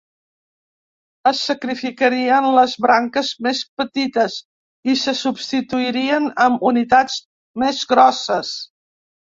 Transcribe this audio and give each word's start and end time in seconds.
Es 1.31 1.41
sacrificarien 1.49 2.47
les 2.59 2.73
branques 2.85 3.29
més 3.49 3.61
petites 3.83 4.39
i 4.95 4.97
se 5.05 5.15
substituirien 5.21 6.29
amb 6.49 6.69
unitats 6.73 7.23
més 7.67 7.87
grosses. 7.97 8.59